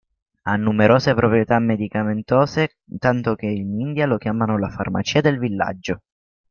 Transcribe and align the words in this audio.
Ha 0.47 0.55
numerose 0.55 1.13
proprietà 1.13 1.59
medicamentose 1.59 2.77
tanto 2.97 3.35
che 3.35 3.45
in 3.45 3.79
India 3.79 4.07
lo 4.07 4.17
chiamano 4.17 4.57
"la 4.57 4.69
farmacia 4.71 5.21
del 5.21 5.37
villaggio". 5.37 6.01